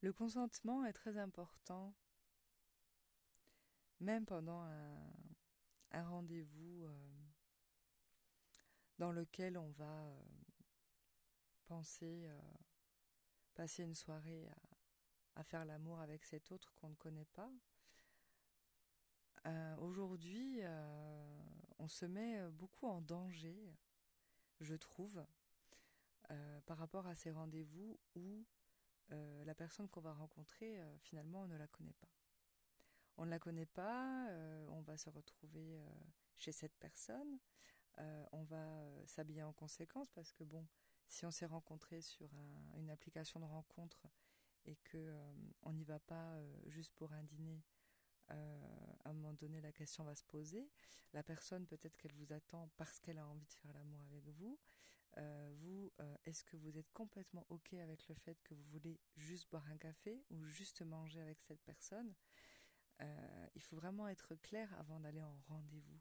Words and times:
Le 0.00 0.12
consentement 0.12 0.84
est 0.84 0.92
très 0.92 1.18
important, 1.18 1.92
même 3.98 4.24
pendant 4.26 4.62
un, 4.62 6.04
rendez-vous 6.04 6.84
euh, 6.84 7.26
dans 8.98 9.10
lequel 9.10 9.58
on 9.58 9.70
va 9.70 10.04
euh, 10.04 10.24
penser 11.66 12.28
passer 13.54 13.82
une 13.82 13.96
soirée 13.96 14.48
à, 15.34 15.42
faire 15.42 15.64
l'amour 15.64 16.00
avec 16.00 16.24
cet 16.24 16.52
autre 16.52 16.72
qu'on 16.76 16.90
ne 16.90 16.94
connaît 16.94 17.26
pas. 17.34 17.50
Aujourd'hui, 19.78 20.60
on 21.78 21.88
se 21.88 22.04
met 22.04 22.40
beaucoup 22.50 22.86
en 22.86 23.00
danger, 23.00 23.74
je 24.60 24.74
trouve, 24.74 25.24
par 26.66 26.78
rapport 26.78 27.06
à 27.06 27.14
ces 27.14 27.32
rendez-vous 27.32 27.98
où 28.14 28.44
euh, 29.12 29.44
la 29.44 29.54
personne 29.54 29.88
qu'on 29.88 30.00
va 30.00 30.12
rencontrer, 30.12 30.78
euh, 30.80 30.98
finalement, 30.98 31.42
on 31.42 31.46
ne 31.46 31.56
la 31.56 31.66
connaît 31.66 31.94
pas. 31.94 32.08
On 33.16 33.24
ne 33.24 33.30
la 33.30 33.38
connaît 33.38 33.66
pas, 33.66 34.28
euh, 34.30 34.66
on 34.70 34.80
va 34.82 34.96
se 34.96 35.10
retrouver 35.10 35.80
chez 36.36 36.52
cette 36.52 36.76
personne, 36.76 37.38
on 38.30 38.44
va 38.44 38.86
s'habiller 39.06 39.42
en 39.42 39.52
conséquence 39.52 40.08
parce 40.12 40.32
que, 40.32 40.44
bon, 40.44 40.64
si 41.08 41.26
on 41.26 41.32
s'est 41.32 41.46
rencontré 41.46 42.00
sur 42.00 42.30
une 42.76 42.90
application 42.90 43.40
de 43.40 43.44
rencontre 43.44 44.06
et 44.66 44.76
que 44.76 45.12
on 45.62 45.72
n'y 45.72 45.82
va 45.82 45.98
pas 45.98 46.38
juste 46.66 46.94
pour 46.94 47.12
un 47.12 47.24
dîner, 47.24 47.60
à 48.28 48.36
un 49.04 49.12
moment 49.12 49.32
donné, 49.32 49.60
la 49.60 49.72
question 49.72 50.04
va 50.04 50.14
se 50.14 50.22
poser. 50.22 50.70
La 51.12 51.24
personne, 51.24 51.66
peut-être 51.66 51.96
qu'elle 51.96 52.14
vous 52.14 52.32
attend 52.32 52.70
parce 52.76 53.00
qu'elle 53.00 53.18
a 53.18 53.26
envie 53.26 53.46
de 53.46 53.54
faire 53.54 53.72
l'amour 53.72 54.00
avec 54.02 54.28
vous. 54.28 54.60
Euh, 55.16 55.50
vous, 55.56 55.92
euh, 56.00 56.16
est-ce 56.26 56.44
que 56.44 56.56
vous 56.56 56.76
êtes 56.78 56.90
complètement 56.92 57.46
OK 57.48 57.74
avec 57.74 58.06
le 58.08 58.14
fait 58.14 58.40
que 58.44 58.54
vous 58.54 58.64
voulez 58.64 59.00
juste 59.16 59.50
boire 59.50 59.66
un 59.68 59.76
café 59.76 60.22
ou 60.30 60.44
juste 60.44 60.82
manger 60.82 61.20
avec 61.20 61.40
cette 61.40 61.62
personne? 61.62 62.14
Il 63.54 63.62
faut 63.62 63.76
vraiment 63.76 64.08
être 64.08 64.34
clair 64.34 64.72
avant 64.78 64.98
d'aller 64.98 65.22
en 65.22 65.36
rendez-vous 65.46 66.00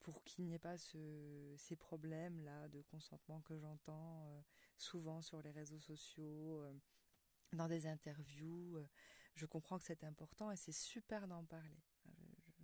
pour 0.00 0.22
qu'il 0.22 0.44
n'y 0.44 0.52
ait 0.52 0.58
pas 0.58 0.76
ce, 0.76 1.54
ces 1.56 1.74
problèmes-là 1.74 2.68
de 2.68 2.82
consentement 2.82 3.40
que 3.40 3.56
j'entends 3.56 4.44
souvent 4.76 5.22
sur 5.22 5.40
les 5.40 5.52
réseaux 5.52 5.78
sociaux, 5.78 6.62
dans 7.54 7.68
des 7.68 7.86
interviews. 7.86 8.76
Euh, 8.76 8.88
je 9.34 9.46
comprends 9.46 9.78
que 9.78 9.84
c'est 9.84 10.04
important 10.04 10.50
et 10.50 10.56
c'est 10.56 10.72
super 10.72 11.26
d'en 11.26 11.44
parler. 11.44 11.82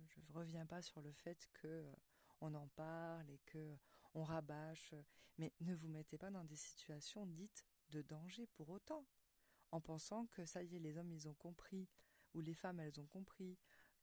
Je 0.07 0.19
ne 0.19 0.31
reviens 0.33 0.65
pas 0.65 0.81
sur 0.81 1.01
le 1.01 1.11
fait 1.11 1.49
que 1.53 1.67
euh, 1.67 1.93
on 2.41 2.53
en 2.53 2.67
parle 2.69 3.29
et 3.29 3.39
que 3.45 3.77
on 4.13 4.23
rabâche, 4.23 4.93
mais 5.37 5.53
ne 5.61 5.73
vous 5.73 5.87
mettez 5.87 6.17
pas 6.17 6.31
dans 6.31 6.43
des 6.43 6.55
situations 6.55 7.25
dites 7.25 7.65
de 7.89 8.01
danger 8.01 8.47
pour 8.47 8.69
autant, 8.69 9.05
en 9.71 9.81
pensant 9.81 10.27
que 10.27 10.45
ça 10.45 10.63
y 10.63 10.75
est, 10.75 10.79
les 10.79 10.97
hommes 10.97 11.11
ils 11.11 11.27
ont 11.27 11.33
compris 11.33 11.89
ou 12.33 12.41
les 12.41 12.53
femmes 12.53 12.79
elles 12.79 12.99
ont 12.99 13.07
compris 13.07 13.57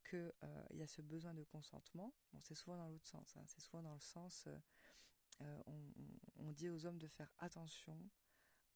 qu'il 0.09 0.33
euh, 0.43 0.65
y 0.71 0.83
a 0.83 0.87
ce 0.87 1.03
besoin 1.03 1.35
de 1.35 1.45
consentement. 1.45 2.15
C'est 2.41 2.55
souvent 2.55 2.77
dans 2.77 2.89
l'autre 2.89 3.07
sens. 3.07 3.37
Hein. 3.37 3.45
c'est 3.47 3.61
souvent 3.61 3.83
dans 3.83 3.95
le 3.95 4.01
sens, 4.01 4.49
on, 5.41 6.53
dit 6.53 6.69
aux 6.69 6.87
hommes 6.87 6.99
de 6.99 7.07
faire 7.07 7.33
attention 7.39 7.97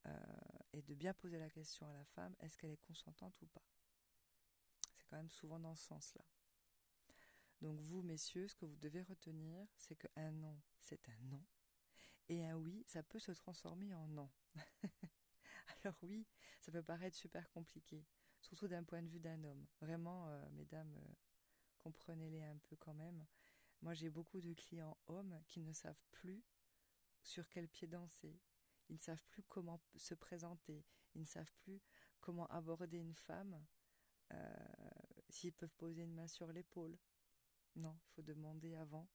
euh, 0.06 0.10
et 0.72 0.82
de 0.82 0.94
bien 0.94 1.14
poser 1.14 1.38
la 1.38 1.50
question 1.50 1.86
à 1.88 1.92
la 1.92 2.04
femme, 2.04 2.34
est-ce 2.40 2.56
qu'elle 2.56 2.70
est 2.70 2.76
consentante 2.76 3.40
ou 3.42 3.46
pas? 3.46 3.64
C'est 4.96 5.06
quand 5.06 5.16
même 5.16 5.30
souvent 5.30 5.58
dans 5.58 5.74
ce 5.74 5.86
sens-là. 5.86 6.24
Donc 7.62 7.80
vous, 7.80 8.02
messieurs, 8.02 8.48
ce 8.48 8.56
que 8.56 8.64
vous 8.64 8.76
devez 8.76 9.02
retenir, 9.02 9.64
c'est 9.76 9.94
qu'un 9.94 10.32
non, 10.32 10.60
c'est 10.80 11.08
un 11.08 11.18
non. 11.30 11.44
Et 12.28 12.44
un 12.44 12.56
oui, 12.56 12.84
ça 12.88 13.04
peut 13.04 13.20
se 13.20 13.30
transformer 13.30 13.94
en 13.94 14.08
non. 14.08 14.28
Alors 15.84 15.96
oui, 16.02 16.26
ça 16.60 16.72
peut 16.72 16.82
paraître 16.82 17.16
super 17.16 17.48
compliqué, 17.50 18.04
surtout 18.40 18.66
d'un 18.66 18.82
point 18.82 19.00
de 19.00 19.08
vue 19.08 19.20
d'un 19.20 19.44
homme. 19.44 19.64
Vraiment, 19.80 20.26
euh, 20.28 20.48
mesdames, 20.50 20.92
euh, 20.96 21.14
comprenez-les 21.78 22.42
un 22.42 22.58
peu 22.58 22.74
quand 22.74 22.94
même. 22.94 23.24
Moi, 23.80 23.94
j'ai 23.94 24.10
beaucoup 24.10 24.40
de 24.40 24.54
clients 24.54 24.98
hommes 25.06 25.40
qui 25.46 25.60
ne 25.60 25.72
savent 25.72 26.04
plus 26.10 26.42
sur 27.22 27.48
quel 27.48 27.68
pied 27.68 27.86
danser, 27.86 28.40
ils 28.88 28.96
ne 28.96 29.00
savent 29.00 29.24
plus 29.28 29.44
comment 29.44 29.80
se 29.96 30.14
présenter, 30.14 30.84
ils 31.14 31.20
ne 31.20 31.26
savent 31.26 31.52
plus 31.54 31.80
comment 32.20 32.48
aborder 32.48 32.98
une 32.98 33.14
femme, 33.14 33.64
euh, 34.32 34.54
s'ils 35.28 35.52
peuvent 35.52 35.74
poser 35.76 36.02
une 36.02 36.14
main 36.14 36.26
sur 36.26 36.52
l'épaule. 36.52 36.98
Non, 37.76 37.96
il 38.04 38.10
faut 38.14 38.22
demander 38.22 38.74
avant. 38.74 39.08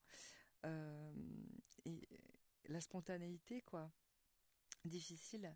Euh, 0.65 1.13
et 1.85 2.07
la 2.65 2.81
spontanéité, 2.81 3.61
quoi. 3.61 3.91
Difficile. 4.85 5.55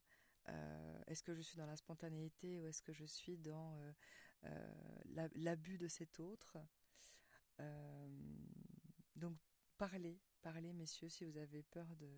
Euh, 0.49 1.03
est-ce 1.07 1.23
que 1.23 1.33
je 1.35 1.41
suis 1.41 1.57
dans 1.57 1.65
la 1.65 1.77
spontanéité 1.77 2.59
ou 2.59 2.67
est-ce 2.67 2.81
que 2.81 2.93
je 2.93 3.05
suis 3.05 3.37
dans 3.37 3.77
l'abus 5.35 5.77
de 5.77 5.87
cet 5.87 6.19
autre? 6.19 6.57
Donc, 9.15 9.37
parlez, 9.77 10.19
parlez, 10.41 10.73
messieurs, 10.73 11.09
si 11.09 11.25
vous 11.25 11.37
avez 11.37 11.61
peur 11.61 11.95
de, 11.95 12.09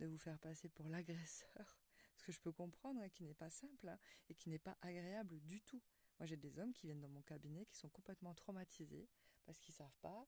de 0.00 0.06
vous 0.06 0.18
faire 0.18 0.38
passer 0.38 0.68
pour 0.68 0.88
l'agresseur, 0.88 1.78
ce 2.16 2.24
que 2.24 2.32
je 2.32 2.40
peux 2.40 2.52
comprendre, 2.52 3.00
hein, 3.00 3.08
qui 3.08 3.24
n'est 3.24 3.34
pas 3.34 3.50
simple 3.50 3.88
hein, 3.88 3.98
et 4.28 4.34
qui 4.34 4.48
n'est 4.48 4.58
pas 4.58 4.76
agréable 4.80 5.40
du 5.40 5.62
tout. 5.62 5.82
Moi, 6.18 6.26
j'ai 6.26 6.36
des 6.36 6.58
hommes 6.58 6.72
qui 6.72 6.86
viennent 6.86 7.00
dans 7.00 7.08
mon 7.08 7.22
cabinet 7.22 7.64
qui 7.64 7.76
sont 7.76 7.88
complètement 7.88 8.34
traumatisés 8.34 9.08
parce 9.44 9.60
qu'ils 9.60 9.74
savent 9.74 9.98
pas 10.00 10.26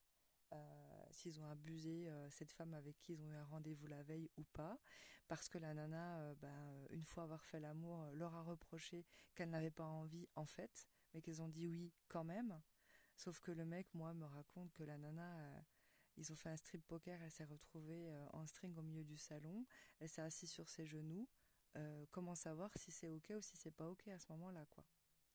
euh, 0.53 1.07
s'ils 1.11 1.41
ont 1.41 1.47
abusé 1.47 2.09
euh, 2.09 2.31
cette 2.31 2.53
femme 2.53 2.75
avec 2.75 2.99
qui 3.01 3.15
ils 3.15 3.23
ont 3.23 3.29
eu 3.31 3.35
un 3.35 3.45
rendez-vous 3.45 3.87
la 3.87 4.03
veille 4.03 4.31
ou 4.37 4.45
pas, 4.45 4.79
parce 5.27 5.49
que 5.49 5.59
la 5.59 5.75
nana, 5.75 6.21
euh, 6.21 6.35
ben, 6.37 6.87
une 6.91 7.03
fois 7.03 7.25
avoir 7.25 7.45
fait 7.45 7.59
l'amour, 7.59 8.07
leur 8.13 8.35
a 8.35 8.43
reproché 8.43 9.05
qu'elle 9.35 9.51
n'avait 9.51 9.73
pas 9.73 9.87
envie 9.87 10.29
en 10.37 10.47
fait, 10.47 10.87
mais 11.13 11.23
qu'ils 11.23 11.43
ont 11.43 11.49
dit 11.49 11.67
oui 11.67 11.93
quand 12.09 12.25
même. 12.25 12.61
Sauf 13.17 13.41
que 13.41 13.51
le 13.51 13.65
mec, 13.65 13.93
moi, 13.95 14.13
me 14.15 14.27
raconte 14.27 14.73
que 14.73 14.85
la 14.85 14.99
nana 14.99 15.65
ils 16.19 16.33
ont 16.33 16.37
fait 16.37 16.49
un 16.49 16.57
strip 16.57 16.87
poker, 16.87 17.21
elle 17.23 17.31
s'est 17.31 17.45
retrouvée 17.45 18.11
en 18.33 18.47
string 18.47 18.75
au 18.77 18.83
milieu 18.83 19.05
du 19.05 19.17
salon, 19.17 19.67
elle 20.01 20.09
s'est 20.09 20.23
assise 20.23 20.51
sur 20.51 20.69
ses 20.69 20.87
genoux. 20.87 21.29
Comment 22.11 22.35
savoir 22.35 22.71
si 22.77 22.91
c'est 22.91 23.09
ok 23.09 23.33
ou 23.37 23.41
si 23.41 23.57
c'est 23.57 23.71
pas 23.71 23.89
ok 23.89 24.09
à 24.09 24.19
ce 24.19 24.31
moment-là, 24.33 24.65
quoi. 24.67 24.85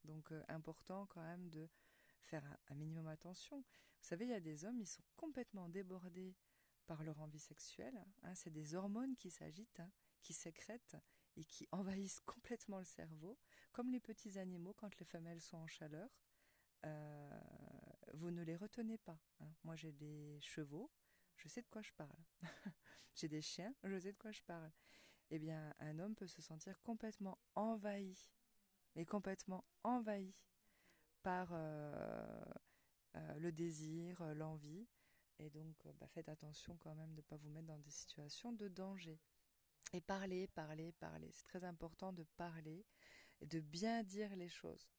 Donc 0.03 0.31
important 0.47 1.05
quand 1.07 1.21
même 1.21 1.49
de 1.49 1.69
faire 2.21 2.43
un, 2.69 2.75
minimum 2.75 3.07
attention. 3.07 3.57
Vous 3.59 4.07
savez, 4.07 4.25
il 4.25 4.31
y 4.31 4.33
a 4.33 4.39
des 4.39 4.65
hommes, 4.65 4.79
ils 4.79 4.87
sont 4.87 5.03
complètement 5.15 5.69
débordés 5.69 6.35
par 6.87 7.03
leur 7.03 7.19
envie 7.21 7.39
sexuelle. 7.39 8.03
Hein. 8.23 8.35
c'est 8.35 8.49
des 8.49 8.75
hormones 8.75 9.15
qui 9.15 9.29
s'agitent, 9.29 9.79
hein, 9.79 9.91
qui 10.21 10.33
sécrètent 10.33 10.97
et 11.35 11.45
qui 11.45 11.67
envahissent 11.71 12.19
complètement 12.25 12.79
le 12.79 12.85
cerveau, 12.85 13.37
comme 13.71 13.89
les 13.89 13.99
petits 13.99 14.37
animaux 14.37 14.73
quand 14.73 14.97
les 14.99 15.05
femelles 15.05 15.41
sont 15.41 15.57
en 15.57 15.67
chaleur. 15.67 16.09
Euh, 16.85 17.39
vous 18.13 18.31
ne 18.31 18.43
les 18.43 18.55
retenez 18.55 18.97
pas. 18.97 19.19
Hein. 19.39 19.53
Moi, 19.63 19.75
j'ai 19.75 19.91
des 19.91 20.39
chevaux, 20.41 20.91
je 21.37 21.47
sais 21.47 21.61
de 21.61 21.67
quoi 21.67 21.81
je 21.81 21.93
parle. 21.93 22.17
j'ai 23.15 23.27
des 23.27 23.41
chiens, 23.41 23.73
je 23.83 23.99
sais 23.99 24.11
de 24.11 24.17
quoi 24.17 24.31
je 24.31 24.41
parle. 24.43 24.71
Eh 25.29 25.39
bien, 25.39 25.73
un 25.79 25.99
homme 25.99 26.15
peut 26.15 26.27
se 26.27 26.41
sentir 26.41 26.81
complètement 26.81 27.39
envahi, 27.55 28.27
mais 28.95 29.05
complètement 29.05 29.63
envahi 29.83 30.35
par 31.23 31.49
euh, 31.51 32.43
euh, 33.15 33.39
le 33.39 33.51
désir, 33.51 34.23
l'envie. 34.35 34.87
Et 35.39 35.49
donc, 35.49 35.75
bah, 35.99 36.07
faites 36.07 36.29
attention 36.29 36.77
quand 36.77 36.93
même 36.95 37.11
de 37.11 37.17
ne 37.17 37.21
pas 37.21 37.37
vous 37.37 37.49
mettre 37.49 37.67
dans 37.67 37.79
des 37.79 37.89
situations 37.89 38.51
de 38.51 38.67
danger. 38.67 39.19
Et 39.93 40.01
parler, 40.01 40.47
parler, 40.47 40.91
parler. 40.93 41.29
C'est 41.31 41.45
très 41.45 41.63
important 41.63 42.13
de 42.13 42.23
parler 42.37 42.85
et 43.41 43.47
de 43.47 43.59
bien 43.59 44.03
dire 44.03 44.35
les 44.35 44.49
choses 44.49 44.91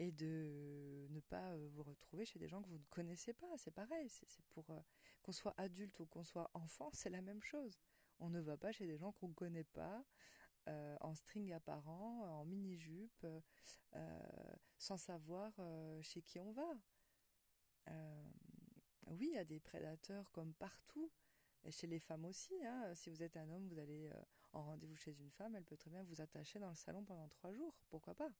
et 0.00 0.12
de 0.12 1.06
ne 1.10 1.20
pas 1.20 1.52
euh, 1.52 1.68
vous 1.74 1.82
retrouver 1.82 2.24
chez 2.24 2.38
des 2.38 2.48
gens 2.48 2.62
que 2.62 2.68
vous 2.68 2.78
ne 2.78 2.84
connaissez 2.88 3.34
pas. 3.34 3.46
C'est 3.58 3.70
pareil, 3.70 4.08
c'est 4.08 4.26
pour 4.48 4.70
euh, 4.70 4.80
qu'on 5.22 5.32
soit 5.32 5.54
adulte 5.58 6.00
ou 6.00 6.06
qu'on 6.06 6.24
soit 6.24 6.50
enfant, 6.54 6.88
c'est 6.94 7.10
la 7.10 7.20
même 7.20 7.42
chose. 7.42 7.78
On 8.18 8.30
ne 8.30 8.40
va 8.40 8.56
pas 8.56 8.72
chez 8.72 8.86
des 8.86 8.96
gens 8.96 9.12
qu'on 9.12 9.28
ne 9.28 9.34
connaît 9.34 9.64
pas, 9.64 10.02
euh, 10.68 10.96
en 11.00 11.14
string 11.14 11.52
apparent, 11.52 12.40
en 12.40 12.44
mini-jupe, 12.44 13.26
sans 14.78 14.96
savoir 14.96 15.52
chez 16.02 16.22
qui 16.22 16.38
on 16.40 16.52
va. 16.52 16.74
oui, 19.06 19.28
il 19.30 19.34
y 19.34 19.38
a 19.38 19.44
des 19.44 19.60
prédateurs 19.60 20.30
comme 20.32 20.54
partout. 20.54 21.10
Chez 21.68 21.86
les 21.86 21.98
femmes 21.98 22.24
aussi, 22.24 22.54
hein. 22.64 22.94
si 22.94 23.10
vous 23.10 23.22
êtes 23.22 23.36
un 23.36 23.50
homme, 23.50 23.68
vous 23.68 23.78
allez 23.78 24.10
en 24.52 24.62
rendez-vous 24.64 24.96
chez 24.96 25.20
une 25.20 25.30
femme, 25.30 25.54
elle 25.54 25.64
peut 25.64 25.76
très 25.76 25.90
bien 25.90 26.02
vous 26.02 26.20
attacher 26.20 26.58
dans 26.58 26.70
le 26.70 26.74
salon 26.74 27.04
pendant 27.04 27.28
trois 27.28 27.52
jours. 27.52 27.74
Pourquoi 27.90 28.14
pas? 28.14 28.30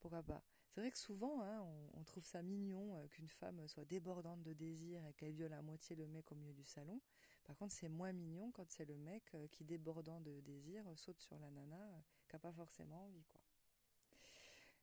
Pourquoi 0.00 0.22
pas 0.22 0.42
C'est 0.70 0.80
vrai 0.80 0.90
que 0.90 0.98
souvent, 0.98 1.42
hein, 1.42 1.60
on, 1.94 2.04
trouve 2.04 2.24
ça 2.24 2.42
mignon 2.42 2.96
euh, 2.96 3.06
qu'une 3.08 3.28
femme 3.28 3.66
soit 3.68 3.84
débordante 3.84 4.42
de 4.42 4.52
désir 4.52 5.06
et 5.06 5.12
qu'elle 5.12 5.32
viole 5.32 5.52
à 5.52 5.62
moitié 5.62 5.94
le 5.94 6.06
mec 6.06 6.32
au 6.32 6.34
milieu 6.34 6.54
du 6.54 6.64
salon. 6.64 7.00
Par 7.44 7.56
contre, 7.56 7.74
c'est 7.74 7.88
moins 7.88 8.12
mignon 8.12 8.50
quand 8.52 8.68
c'est 8.70 8.86
le 8.86 8.96
mec 8.96 9.22
euh, 9.34 9.46
qui, 9.48 9.64
débordant 9.64 10.20
de 10.20 10.40
désir, 10.40 10.84
saute 10.96 11.20
sur 11.20 11.38
la 11.38 11.50
nana 11.50 11.76
euh, 11.76 12.00
qui 12.28 12.34
n'a 12.34 12.40
pas 12.40 12.52
forcément 12.52 13.04
envie, 13.04 13.24
quoi. 13.24 13.40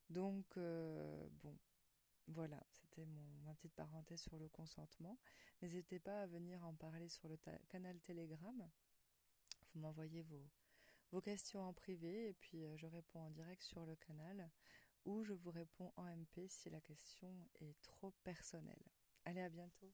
Donc, 0.08 0.46
bon, 0.56 1.58
voilà, 2.28 2.58
c'était 2.72 3.04
ma 3.44 3.52
petite 3.52 3.74
parenthèse 3.74 4.22
sur 4.22 4.38
le 4.38 4.48
consentement. 4.48 5.18
N'hésitez 5.60 5.98
pas 5.98 6.22
à 6.22 6.26
venir 6.26 6.64
en 6.64 6.72
parler 6.72 7.10
sur 7.10 7.28
le 7.28 7.38
canal 7.68 8.00
Telegram. 8.00 8.70
Vous 9.74 9.80
m'envoyez 9.80 10.22
vos, 10.22 10.48
vos 11.10 11.20
questions 11.20 11.60
en 11.60 11.74
privé 11.74 12.30
et 12.30 12.32
puis 12.32 12.64
je 12.76 12.86
réponds 12.86 13.20
en 13.20 13.30
direct 13.30 13.60
sur 13.60 13.84
le 13.84 13.96
canal 13.96 14.50
ou 15.04 15.22
je 15.22 15.32
vous 15.32 15.50
réponds 15.50 15.92
en 15.96 16.06
MP 16.06 16.48
si 16.48 16.70
la 16.70 16.80
question 16.80 17.32
est 17.60 17.80
trop 17.82 18.12
personnelle. 18.24 18.82
Allez, 19.24 19.40
à 19.40 19.48
bientôt 19.48 19.92